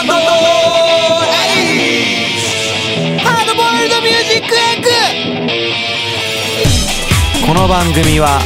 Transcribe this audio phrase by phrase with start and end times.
[0.00, 0.14] バンド
[3.22, 4.82] ハードボイルドミュージックエッ
[7.42, 7.46] グ。
[7.46, 8.40] この番組は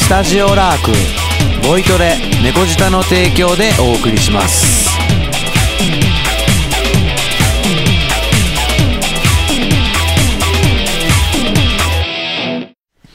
[0.00, 0.90] スタジオラーク
[1.68, 4.86] ボイトレ猫舌の提供でお送りします。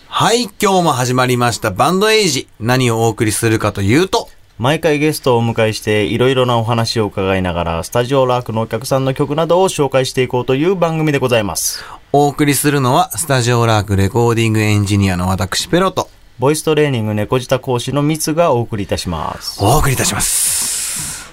[0.07, 1.71] はい今日も始まりました。
[1.71, 4.20] バンドエイジ何をお送りするかというと
[4.57, 11.83] 毎回ゲストをお迎えしていろいろなお話を伺いながらスタジオラークのお客さんの曲などを紹介していこうという番組でございます。
[12.13, 19.63] お送りするのはスタジオラークレコーディングエンジニアの私ペロとボイストレーニング猫舌講師のミツがお送りいたします。
[19.63, 21.31] お送りいたします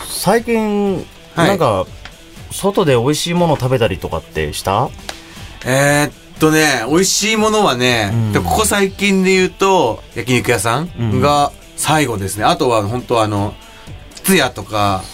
[0.00, 1.86] 最近、はいなんか、
[2.50, 4.88] 外で美味しいもの食べたりとかってした？
[5.66, 6.12] えー、っ
[6.42, 12.44] とね、美味しいものはね、うんでここ最近で言うと、焼肉屋さうんんが最後ですね。
[12.44, 13.54] あとは本当あの、
[14.24, 15.04] つやとか、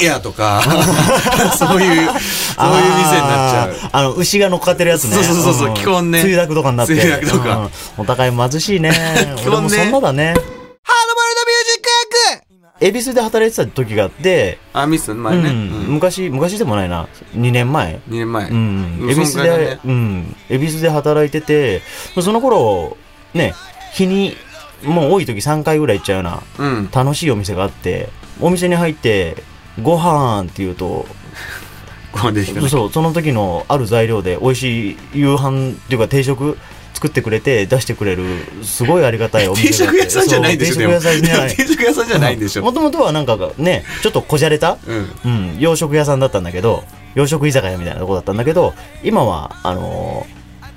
[0.00, 0.62] エアとか、
[1.58, 3.76] そういう、そういう店になっちゃう。
[3.90, 5.16] あの、牛が乗っかってるやつね。
[5.16, 6.96] そうそうそうそうん基本ねつゆだくとかになって。
[6.96, 8.90] つゆだくとかうんお互い貧しいね。
[9.42, 10.28] 基本ねそんなだね。
[10.28, 15.50] ハードボイルドミュージックエッグ恵比寿で働いてた時があって、あ、ミス前ね。
[15.50, 17.08] うんうん昔、昔でもないな。
[17.34, 18.00] 2年前。
[18.08, 18.48] 2年前。
[18.48, 18.98] うん。
[19.00, 20.36] うん恵比寿でね、うん。
[20.48, 21.82] 恵比寿で働いてて、
[22.20, 22.96] その頃、
[23.34, 23.54] ね、
[23.92, 24.34] 日に、
[24.84, 26.90] もう多い時3回ぐらい行っちゃうような、うん。
[26.90, 28.08] 楽しいお店があって、
[28.40, 29.36] お店に入って、
[29.82, 31.06] ご飯って言うと、
[32.12, 36.58] ここできたねそう、その時のある材料で美味しい夕飯っていうか定食
[37.00, 38.24] 作ってくれて出してくれる、
[38.62, 41.56] すごいありがたい お店定食屋さんじゃないんでしょ、定食屋さんじゃない。
[41.56, 42.62] 定食屋さんじゃないんでしょ。
[42.62, 45.10] もともとはなんかね、ちょっとこじゃれたうん。
[45.24, 46.84] うん、洋食屋さんだったんだけど、
[47.14, 50.26] 洋食居酒屋みたいなとこだったんだけど、今は、あの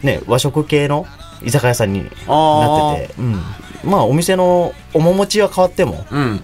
[0.01, 1.05] ーね、和食系の
[1.44, 3.41] 居酒屋さんになってて、うん。
[3.83, 6.44] まあ、お店の面持ちは変わっても、うん。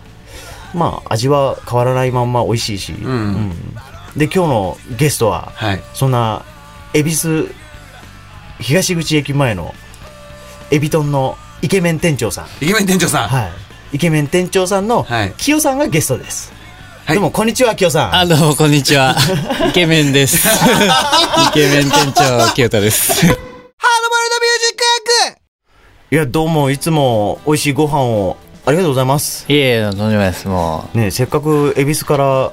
[0.74, 3.52] まあ、味は変わらないまんま美味しいし、ん
[4.18, 5.82] で、今日のゲストは、はい。
[5.94, 6.44] そんな、
[6.94, 7.56] 恵比寿
[8.60, 9.74] 東口駅前の
[10.72, 12.48] エビトンのイケメン店長さん。
[12.64, 13.28] イケメン店長さん。
[13.28, 13.96] はい。
[13.96, 16.54] イケメン店長さんの、はいキヨさんがゲストです。
[17.06, 18.16] はいどうも、こんにちは、キヨさん。
[18.16, 19.16] あ、どうも、こんにちは。
[19.70, 20.48] イケメンです。
[20.48, 23.14] イケメン店長、清田です。
[23.14, 24.84] ハードボイルドミュージック
[25.26, 25.40] エッグ
[26.12, 29.46] いや、どうも、いつも美味しいご飯をありがとうございます。
[29.48, 30.48] いえいえ、とんでもないです。
[30.48, 32.52] もね、せっかく恵比寿から、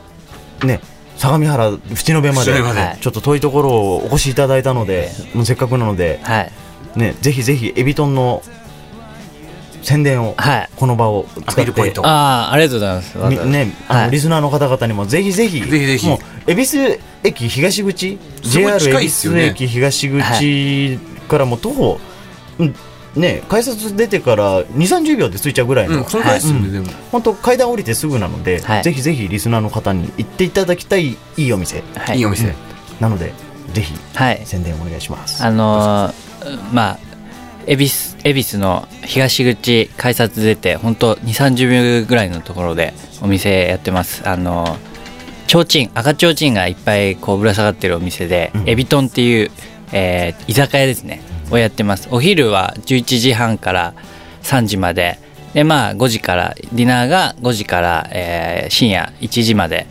[0.67, 0.81] ね、
[1.17, 6.53] 相模原、淵野辺まで、淵野辺までちょっと遠いところをお越しいただいたので、もうせっかくなのでう、、はい。
[6.97, 8.43] ね、ぜひぜひ、エビトンの
[9.83, 10.71] 宣伝を、はい。
[10.77, 13.19] この場を使って、アピールポイントああ、ありがとうございます。
[13.19, 16.17] みね、あの、はいリスナーの方々にもぜひぜひ、ぜひぜひも
[16.47, 22.01] う、恵比寿駅東口、JR 恵比寿駅東口からもう徒歩、
[22.59, 22.75] うん
[23.17, 26.87] ね、改札出てから2、30秒で着いちゃうぐらいの、うん、そのくらいですでも。
[27.11, 32.19] 本当階段降りてすぐなので、はいぜひぜひリスナーの方に行っていただきたいいいお店はい。
[32.19, 32.55] いいお店。
[33.01, 33.33] なので、
[33.73, 34.43] ぜひはい。
[34.45, 35.43] 宣伝お願いします。
[35.43, 36.99] あのー、まあ、
[37.67, 44.29] 恵比寿、恵比寿の東口改札出て、本当2、30秒ぐらいのところでお店やってます。
[44.29, 44.97] あのー、
[45.49, 49.51] 提灯、赤ちょうちんがいっぱいこうぶら下がってるお店で、うんエビトンっていう、
[49.93, 52.09] えー居酒屋ですね、をやってます。
[52.11, 53.95] お昼は11時半から
[54.43, 55.19] 3時まで、
[55.55, 59.87] で、まあ5時から、ディナーが5時から、えー深夜1時まで、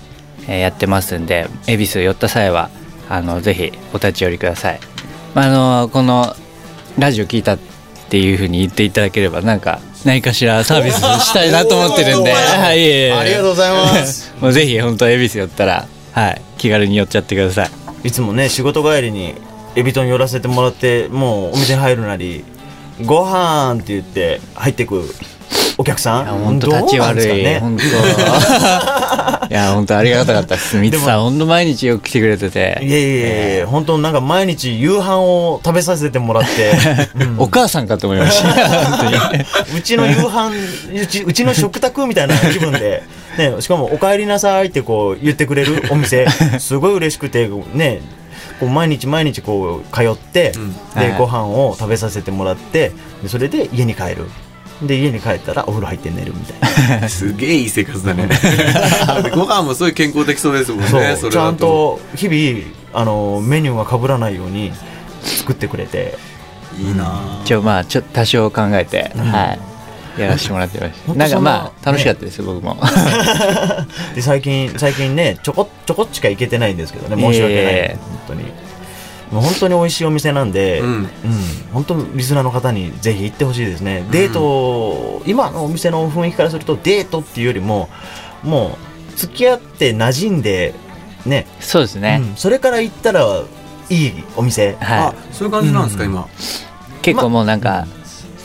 [0.47, 2.69] えーやってますんで、恵比寿寄った際は、
[3.09, 4.79] あの、ぜひお立ち寄りください。
[5.33, 6.35] まあ、あのこの
[6.97, 7.57] ラジオ聞いたっ
[8.09, 14.33] ていうふうに言っていただければなんか何かしらサービスしたいなと思ってるんで、 はい、ありがとうございます。
[14.39, 18.07] もうぜひ本当恵比寿寄ったら、はい、気軽に寄っちゃってください。
[18.07, 19.33] いつもね、仕事帰りに
[19.75, 22.43] エビトン寄らせてもらって、もうお店に入るなり、
[23.05, 25.03] ご飯って言って入ってく
[25.77, 26.25] お客さん？
[26.25, 27.83] 本当立ち悪い、ね本当。
[29.47, 30.77] いや本当ありがたかったです。
[30.79, 36.71] みつさん本当毎日よく来てくれてて、いやいやいや、本当なんか毎日夕飯を食べさせてもらって、
[37.19, 37.35] うん。
[37.39, 38.47] お母さんかと思いました。
[39.77, 40.51] うちの夕飯、
[41.01, 43.03] うちうちの食卓みたいな気分で、
[43.37, 46.25] ね、しかもお帰りなさいってこう言ってくれるお店、
[46.59, 47.99] すごい嬉しくて、ね、
[48.59, 54.25] こう毎日毎日こう通って、うんで、はいご飯を食べさせてもらって、でそれで家に帰る。
[54.81, 57.07] で、家に帰ったらお風呂入って寝るみたいな。
[57.09, 58.27] すげえいい生活だね。
[59.33, 61.57] ご飯もすごい健康的そうですもんね、ちゃんだと。
[61.57, 64.73] と日々、あの、メニューが被らないように
[65.23, 66.17] 作ってくれて、
[66.77, 69.59] いいな一応まあちょっと多少考えて、うんはい、
[70.17, 71.13] やらせてもらってました。
[71.13, 72.77] なんかまあ楽しかったです、僕も。
[74.15, 77.97] で最近最近ねちょこちょこっちか行けてないんですけどね申し訳ない、ええ。
[78.01, 78.43] 本当に。
[79.31, 80.87] もう本当に美味しいお店なんで、うん。
[80.87, 81.09] うん。
[81.73, 84.05] 本当リスナーの方にぜひ行ってほしいですね。
[84.11, 87.89] デート、今のお店の雰囲気からするとデートっていうよりも
[88.43, 88.77] も
[89.15, 90.73] 付き合って馴染んで
[91.25, 91.47] ね。
[91.59, 92.35] そうですね、うん。
[92.35, 93.43] それから行ったら
[93.89, 94.73] いいお店。
[94.79, 96.11] はあそういう感じなんですか、うん。
[96.11, 96.21] 今。
[96.21, 96.25] い、
[97.01, 97.87] 結構もうなんか、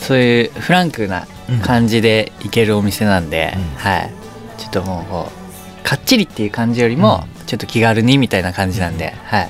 [0.01, 1.27] そういうフランクな
[1.63, 3.63] 感じで行けるお店なんで、うん。
[3.77, 4.13] はい。
[4.59, 9.49] ちょっともうこうかっちりっていう感じよりも、ちょっと気軽にみたいな感じなんで、はい。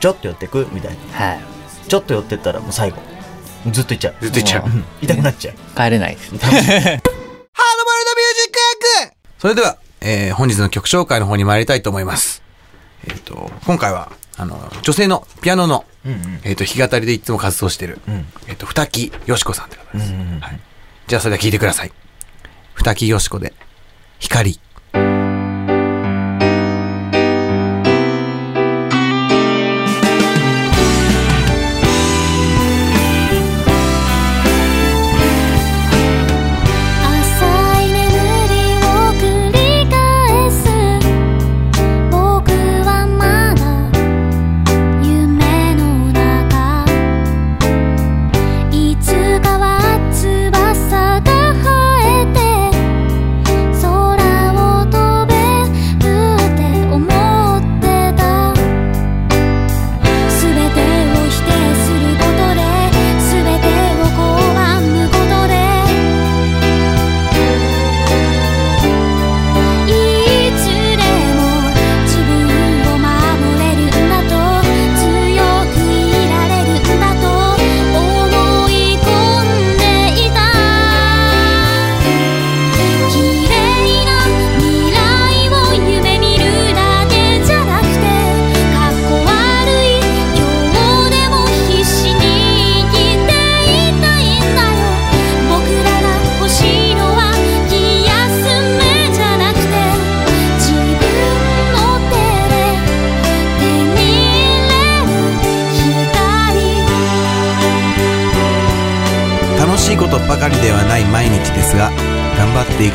[0.00, 1.26] ちょっと寄ってくみたいな。
[1.26, 1.40] はい。
[1.88, 2.98] ちょっと寄ってったらもう最後
[3.70, 4.14] ずっと行っちゃう。
[4.20, 4.64] ずっと行っちゃう。
[4.66, 4.84] うん。
[5.02, 5.54] 痛くなっちゃう。
[5.76, 6.30] 帰れないです。
[6.38, 6.60] ハードボイル
[6.92, 7.02] ドミュージ
[9.08, 12.42] ックそれでは、えー本日の曲紹介の方に参りたいと思います。
[13.06, 20.12] えっ、と、今回は、あの、女性のピアノの、うんうんえっ、と、弾き語りでいつも活動してる、うんえっ、と、二木よしこさんでございます。
[20.14, 20.60] うんうんうんはい。
[21.06, 21.92] じゃあ、それでは聴いてください。
[22.74, 23.52] 二木よしこで、
[24.18, 24.58] 光。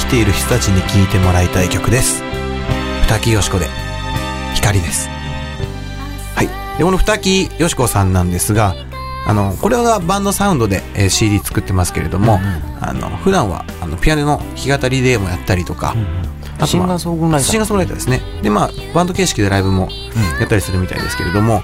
[0.05, 2.21] きている人たちに聴いてもらいたい曲です。
[3.07, 3.67] 二木よしこで、
[4.53, 5.09] 光です。
[6.35, 6.77] はい。
[6.77, 8.75] で、この二木よしこさんなんですが、
[9.27, 12.39] あの、これはバンドサウンドで、えー CD 作ってますけれども、
[12.79, 18.21] あの、普段は、あの、ピアノの弾き語りでもやったりとか、あとまあシンガーソングライターシンガーソングライターですね。
[18.43, 19.89] で、まあ、バンド形式でライブも
[20.39, 21.63] やったりするみたいですけれども、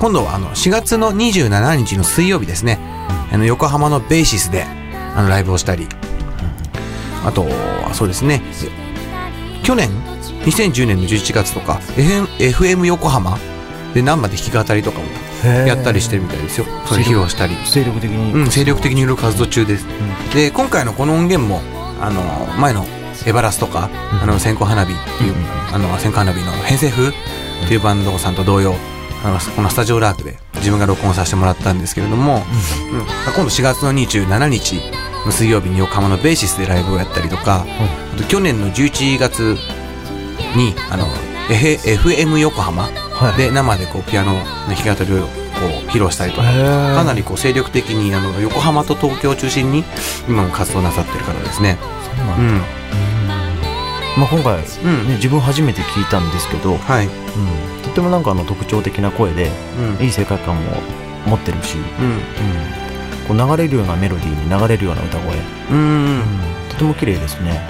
[0.00, 2.80] 今度はあの、4月の27日の水曜日ですね、
[3.32, 4.64] あの、横浜のベーシスで、
[5.14, 5.86] あの、ライブをしたり、
[7.24, 7.46] あと、
[7.92, 8.42] そうですね、
[9.62, 9.90] 去年、
[10.44, 13.38] 2010年の11月とか、FM, 横浜？
[13.94, 15.06] で生で弾き語りとかも
[15.66, 16.66] やったりしてるみたいですよ。
[16.86, 17.54] それ披露したり。
[17.66, 19.86] 精力的にうん、精力的にいろいろ活動中です。
[20.34, 21.62] で、今回のこの音源も、
[22.00, 22.22] あの、
[22.60, 22.84] 前の
[23.26, 23.90] エバラスとか、
[24.22, 25.34] あの、線香花火っていう、
[25.72, 27.12] あの、線香花火の偏西風っ
[27.66, 28.74] ていうバンドさんと同様、
[29.24, 32.36] あの、このスタジオラークで自分が録音させてもらったんですけれども、
[32.92, 33.00] うん。
[33.00, 34.80] 今度4月の27日の
[35.26, 37.64] 水曜日に横浜のベーシスでライブをやったりとか、
[38.14, 39.56] あと去年の11月
[40.56, 41.06] に、あの、
[41.48, 45.30] FM 横浜はいで生でこうピアノの弾き語りをこ
[45.86, 49.82] う披露したりとか、かなりこう精力的にあの横浜と東京を中心に
[50.28, 51.78] 今も活動なさってる方ですね。
[52.04, 52.60] そうなんだうん。
[54.20, 57.06] まあ今回うんね自分初めて聞いたんですけどはい。
[57.06, 59.50] うんとってもなんかあの特徴的な声で
[59.98, 60.04] うん。
[60.04, 60.62] いい世界観も
[61.26, 62.04] 持ってるしうん。
[62.04, 62.08] う
[62.84, 62.87] ん
[63.28, 65.36] こう流れるようなメロディーに流れるような歌声
[65.70, 66.22] うん。
[66.70, 67.60] とても綺麗ですね。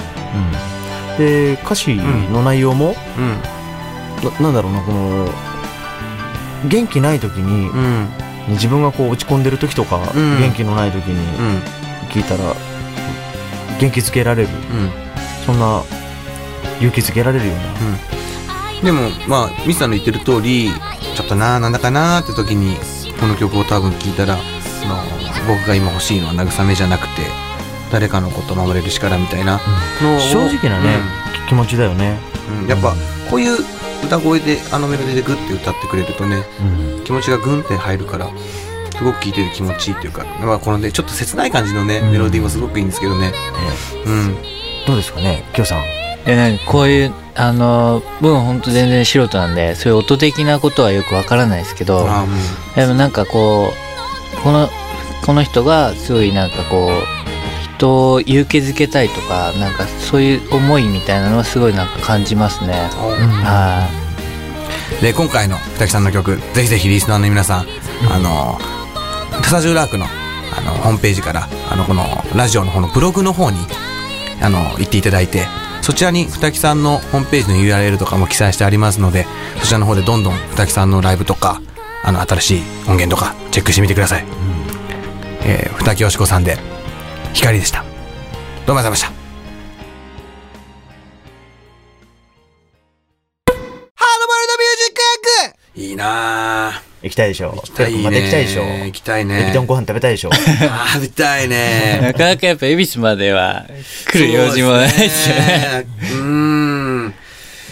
[1.10, 4.30] うん、で歌詞の内容も、うん。
[4.40, 5.28] ななんだろうなこの
[6.68, 8.08] 元気ない時に、うん。
[8.54, 11.58] 自分がこう落ち込んでる時とか、うん元気のない時にうん。
[12.08, 12.54] 聞いたら
[13.80, 14.90] 元気づけられるうん。
[15.44, 15.82] そんな
[16.78, 20.70] 勇気づけられるような、でも、まあ、ミスさんの言ってる通り、
[21.16, 22.76] ちょっとな、なんだかなーって時に、
[23.18, 24.38] この曲を多分聴いたら、
[24.80, 25.17] その
[25.48, 27.22] 僕が今欲しいのは慰めじゃなくて、
[27.90, 29.60] 誰かのことを守れる力みたいな
[30.02, 30.98] のを、正直なね、
[31.48, 32.18] 気持ちだよね、
[32.50, 32.94] うん、うんやっぱ、
[33.30, 33.56] こういう
[34.04, 36.44] 歌声で、あのメロディーでグッて歌ってくれるとね、
[36.98, 37.04] うん。
[37.04, 38.30] 気持ちがグンって入るから、
[38.96, 42.12] すごく聴いてて気持ちいいっていうか、まあ、このね、ちょっと切ない感じのね、うん。
[42.12, 43.32] メロディーもすごくいいんですけどね。
[44.04, 44.36] うん。
[44.86, 45.82] どうですかねきょうさん。
[46.24, 52.06] でなんかこういうあの僕は本当全然素人なんでそういう音的なことはよくわからないですけど
[52.74, 54.68] でもなんかこうこの
[55.24, 62.72] この人がすごいなんかこう人を勇気づけたいとかなんかそういう思いみたいなのはすごいなんか感じますね。
[62.72, 63.88] は
[65.00, 65.02] う。
[65.02, 67.66] で、今回の二木さんの曲、ぜひぜひリスナーの皆さん、
[68.10, 68.58] あの、
[69.44, 73.58] スタジオラークの、あの、ホームページから、あの、この、ラジオの方のブログの方に、
[74.40, 75.46] あの、行っていただいて、
[75.82, 79.24] そそちらに二木さんのホームページの URL とかも記載してありますので
[79.60, 81.62] そちらの方でどんどん二木さんのライブとか
[82.04, 84.26] あの新しい音源とかチェックしてみてください、
[85.50, 86.58] えー、二木よしこさんで
[87.32, 87.82] 光でした。
[87.82, 87.96] どうもあ
[88.66, 89.06] りがとうございました。
[89.06, 89.14] ハー
[93.54, 95.80] ドボイルドミュージックエッグ！
[95.80, 96.82] いいなぁ。
[97.02, 97.52] 行きたいでしょ。
[97.52, 98.02] 行きたいね。
[98.02, 98.62] また行きたいでしょ。
[98.62, 99.42] 行きたいね。
[99.44, 100.30] エビ丼ご飯食べたいでしょ。
[100.36, 102.00] 食べたいね。
[102.02, 103.64] なかなかやっぱ恵比寿までは
[104.10, 105.86] 来る用事もないですよね。
[105.96, 106.18] そうですね。
[106.20, 107.14] うーん。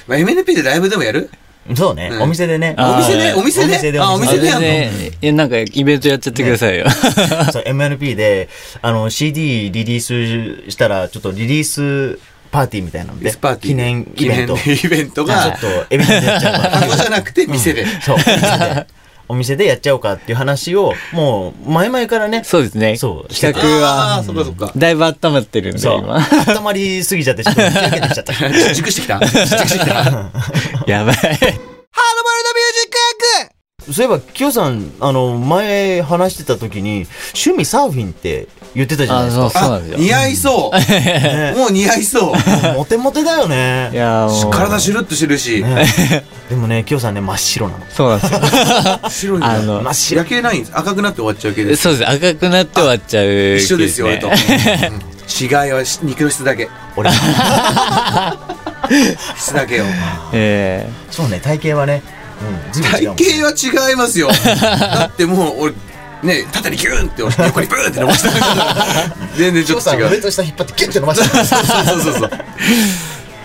[0.06, 1.28] まあ、MNP でライブでもやる？
[1.75, 2.23] そうね、うん。
[2.23, 2.76] お店でね。
[2.78, 3.32] お店で？
[3.35, 3.75] お店で？
[3.75, 4.42] お店であ、おお店で。
[4.42, 4.68] 店でやんの？
[4.68, 6.88] ねえ、なんかイベントやっちゃってくださいよ。
[7.52, 8.49] そう、MNP で、
[8.82, 10.00] あの、CD リリー
[10.66, 12.18] スしたら、ちょっとリリース
[12.50, 14.56] パーティーみたいなので、ディスパーティー記念イベント。
[14.56, 16.54] 記念イベントちょっが、と、エビデンでやっちゃう。
[16.87, 17.87] 箱じゃなくて店で。
[18.00, 18.87] そう、お店で。
[19.28, 22.97] お店でやっちゃおうかっていう話を、もう、前々からね、そうですね。
[22.97, 24.73] そう企画は、そっかそっか。
[24.76, 26.18] だいぶ温まってるんで、今。
[26.56, 28.75] 温まりすぎちゃって、ちょっとふやけてきちゃっ た。
[28.75, 29.87] 熟してきた熟してきた。
[30.87, 31.14] やばい。
[31.16, 39.59] ハードボイルドミュージックそういえば、キヨさん、あの、前話してた時に、趣味サーフィンって言ってたじゃないあ、ですそう、か。
[39.61, 39.99] そうなんですよ。
[39.99, 40.76] 似合いそう。
[40.92, 42.33] ねもう似合いそう。
[42.75, 43.90] モテモテだよいね。
[43.95, 45.62] やーもう体シュルッとしてるし。
[45.62, 45.87] ね
[46.50, 47.85] でもね、キヨさんね、真っ白なの。
[47.90, 48.40] そうなんですよ。
[49.09, 50.18] 白いんだあの真っ白。
[50.18, 50.73] 焼けないんです。
[50.75, 51.83] 赤くなって終わっちゃう系です。
[51.83, 52.11] そうです。
[52.11, 54.28] 赤くなって終わっちゃう、一緒ですよ、俺と。
[54.28, 56.68] 違いは肉の質だけ。
[56.97, 57.11] 俺、
[59.37, 59.85] 質だけよ。
[60.33, 62.02] えそうね、体型はね、
[62.73, 63.14] 体型
[63.47, 64.28] は違いますよ。
[64.61, 65.73] だってもう、俺、
[66.26, 68.30] ね、縦にギューンって押して、横にブーンって伸ばした。
[69.37, 70.11] 全然ちょっと違う。
[70.11, 71.45] 上と下引っ張ってキュッて伸ばした。
[71.45, 72.30] そうそうそうそう。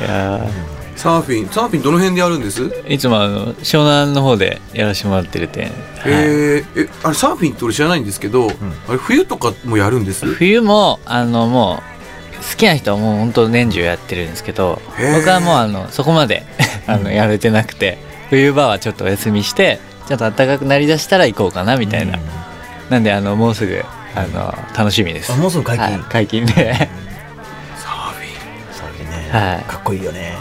[0.01, 0.47] えいや
[0.95, 2.61] サーフィン、サーフィンどの辺でやるんです？
[2.63, 5.61] ーいつもあの、湘南の方でやらせてもらってるて。
[5.61, 5.71] はい
[6.05, 8.51] えー、え、あれサーフィンって俺知らないんですけど、
[8.87, 10.25] あれ冬とかもやるんです？
[10.25, 14.79] 冬も、あの、もう、好きな人はもう本当年中やってるんですけど、
[15.15, 16.43] 僕はもうあの、そこまで、
[16.85, 17.97] あの、やれてなくて、
[18.29, 22.19] 冬場はちょっとお休みして、ちょっと暖かくなりだしたら行こうかな、みたいな。
[22.91, 23.81] なんで、あの、もうすぐ、
[24.13, 25.31] あの、楽しみです。
[25.31, 25.87] あもうすぐ解禁？
[25.87, 26.53] はい解禁で。
[26.53, 28.73] サーフィン。
[28.73, 30.33] サーフィンね、はいかっこいいよね。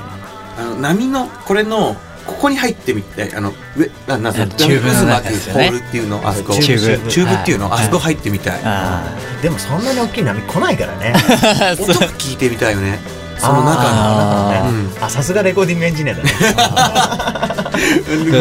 [0.59, 1.95] あの、波の、これの、
[2.26, 6.54] ここに入ってみたい、あの、上、ななんすかチューブの中ですよねホールっていうの、あそこ。
[6.54, 8.61] チューブチューブっていうの、はいあそこ入ってみたい。
[8.64, 11.12] あでもそんなに大きい波来ないからね。
[11.14, 12.99] あ、音が聞いてみたいよね。
[13.38, 14.50] その中の。
[15.00, 16.30] あさすがレコーディングエンジニアだね。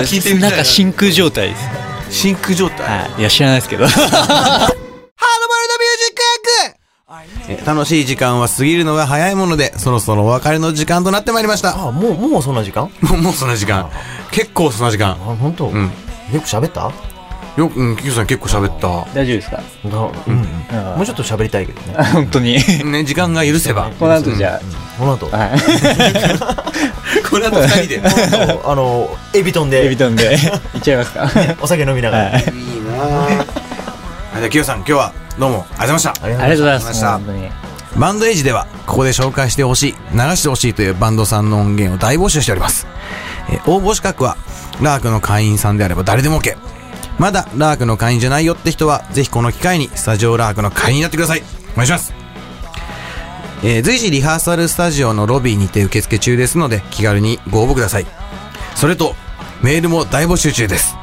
[0.04, 1.70] 聞いてみたいなんか真空状態です。
[2.10, 2.69] 真空状態。
[2.90, 3.22] はい。
[3.22, 3.86] いや、知らないですけど。
[3.88, 11.76] ハードボイルドミュージックエッグえ楽しい時間は過ぎるのが早いもので、そろそろお別れの時間となってまいりました。
[11.88, 12.90] あ、もう、もうそんな時間？
[13.02, 13.90] もう、もうそんな時間。
[14.32, 15.36] 結構そんな時あ、間。
[15.36, 15.68] 本当？
[15.68, 15.84] うん。
[15.86, 15.90] よ
[16.42, 16.82] く喋った？
[16.88, 16.92] だ
[17.58, 18.88] よく、うん、キキさん結構喋った。
[19.14, 19.62] 大丈夫ですか？
[19.84, 19.92] うん。
[19.92, 22.04] もうちょっと喋りたいけどね。
[22.14, 22.54] 本当に。
[22.86, 23.90] ね、時間が許せば。
[24.00, 24.60] この後じゃ
[25.00, 25.60] この後、あ、はい。
[27.30, 27.96] この後二人で。
[27.96, 28.02] いい
[28.66, 30.38] あの、エビトンで、エビトンで
[30.74, 31.30] 行っちゃいますか？
[31.62, 32.32] お酒飲みながら。
[33.00, 33.48] はいありなぁ。
[34.36, 36.26] あじゃあ、キヨさん、今日はどうもありがとうございました。
[36.26, 37.20] ありがとうございました。
[37.98, 42.88] バンドエイジでは、ここで紹介してほしい、流してほしいというバンドさんの音源を大募集しております。
[43.50, 44.38] えー応募資格は、
[44.82, 46.56] ラークの会員さんであれば誰でも OK。
[47.18, 51.44] まだラークの会員じゃないよって人は、ぜひこの機会にスタジオラークの会員になってください。
[51.74, 52.14] お願いします。
[53.64, 58.06] えー随時リハーサルスタジオのロビーにて受付中ですので、気軽にご応募ください。
[58.76, 59.16] それと、
[59.62, 60.96] メールも大募集中です。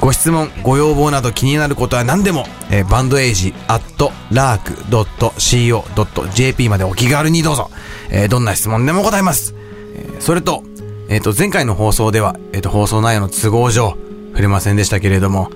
[0.00, 7.70] ご質問、ご要望など気になることは何でも、えーバンドエイジ、アット、ラーク、ドット、co.jp までお気軽にどうぞ。
[8.10, 9.54] えーどんな質問でも答えます。
[9.96, 10.62] えーそれと、
[11.08, 13.96] えっ、と、前回の放送では、えっ、と、放送内容の都合上、
[14.32, 15.50] 触れませんでしたけれども、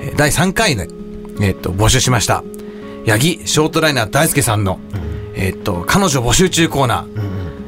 [0.00, 0.88] えー第3回で、
[1.40, 2.42] えっ、と、募集しました。
[3.06, 4.78] 八木ショートライナー大輔さんの、
[5.34, 7.06] えっ、と、彼女募集中コーナー、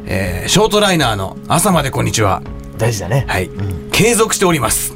[0.07, 2.43] えーショートライナーの朝までこんにちは。
[2.79, 3.25] 大事だね。
[3.29, 3.51] はい。
[3.93, 4.95] 継続しております。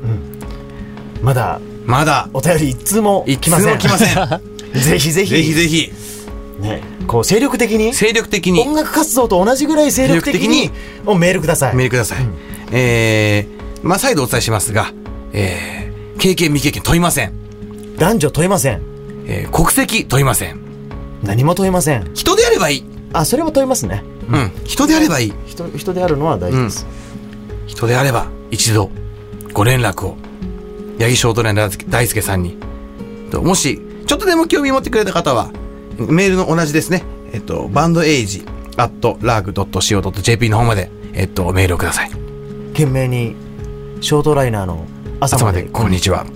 [1.26, 3.72] まだ、まだ、お便り一通も来ません。
[3.72, 4.40] も来ません。
[4.80, 5.30] ぜひぜひ。
[5.30, 5.92] ぜひぜひ、
[6.60, 11.74] ね、こう、精力的に、精力的に音楽活動と同じぐらい精力的に精力、もうメールください。
[11.74, 12.18] メールください。
[12.70, 14.92] えー、まあ、再度お伝えしますが、
[15.32, 17.32] えー、経験未経験問いません。
[17.98, 18.80] 男女問いません。
[19.26, 20.60] えー、国籍問いません。
[21.24, 22.08] 何も問いません。
[22.14, 22.84] 人であればいい。
[23.12, 24.04] あ、それも問いますね。
[24.30, 24.52] うん。
[24.64, 25.32] 人であればいい。
[25.44, 26.86] 人、人であるのは大事です。
[27.66, 28.90] 人であれば、一度、
[29.52, 30.16] ご連絡を、
[30.98, 32.56] 八木ショートライナー大輔さんに。
[33.30, 35.50] ともし、ちょっとでも興味持ってくれた方は、
[35.98, 37.02] メールの同じですね。
[37.32, 38.44] えっと、バンドエイジ、
[38.76, 42.10] アット、ラーグ .co.jp の方まで、えっと、メールをください。
[42.72, 43.34] 懸命に、
[44.00, 44.86] ショートライナーの
[45.20, 46.26] 朝までこんにちは。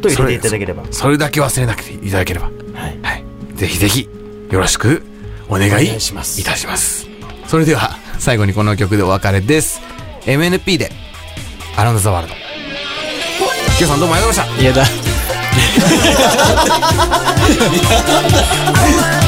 [0.00, 0.84] と入れていただければ。
[0.90, 2.46] それだけ忘れなくていただければ。
[2.74, 2.98] はい。
[3.02, 3.24] はい。
[3.54, 4.08] ぜひぜひ、
[4.50, 5.02] よろしく
[5.48, 7.06] お願いいしますいたします。
[7.46, 9.80] それでは、最後にこの曲でお別れです。
[10.22, 10.90] MNP で、
[11.76, 12.41] アラウンドザワールド。
[13.82, 14.62] きょうさんどうもありがとうございました。
[14.62, 14.72] いや
[19.12, 19.12] だ